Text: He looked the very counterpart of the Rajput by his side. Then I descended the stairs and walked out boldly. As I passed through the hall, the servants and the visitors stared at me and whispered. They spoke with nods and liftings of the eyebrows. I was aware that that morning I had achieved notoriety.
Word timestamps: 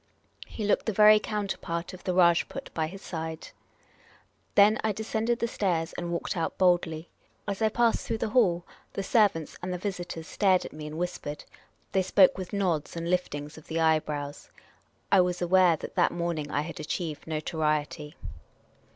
He 0.47 0.65
looked 0.65 0.87
the 0.87 0.91
very 0.93 1.19
counterpart 1.19 1.93
of 1.93 2.03
the 2.05 2.13
Rajput 2.15 2.71
by 2.73 2.87
his 2.87 3.03
side. 3.03 3.49
Then 4.55 4.79
I 4.83 4.91
descended 4.93 5.37
the 5.37 5.47
stairs 5.47 5.93
and 5.93 6.09
walked 6.11 6.35
out 6.35 6.57
boldly. 6.57 7.07
As 7.47 7.61
I 7.61 7.69
passed 7.69 8.07
through 8.07 8.17
the 8.17 8.29
hall, 8.29 8.65
the 8.93 9.03
servants 9.03 9.59
and 9.61 9.71
the 9.71 9.77
visitors 9.77 10.25
stared 10.25 10.65
at 10.65 10.73
me 10.73 10.87
and 10.87 10.97
whispered. 10.97 11.43
They 11.91 12.01
spoke 12.01 12.35
with 12.35 12.51
nods 12.51 12.95
and 12.95 13.11
liftings 13.11 13.59
of 13.59 13.67
the 13.67 13.79
eyebrows. 13.79 14.49
I 15.11 15.21
was 15.21 15.39
aware 15.39 15.77
that 15.77 15.93
that 15.93 16.11
morning 16.11 16.49
I 16.49 16.61
had 16.61 16.79
achieved 16.79 17.27
notoriety. 17.27 18.15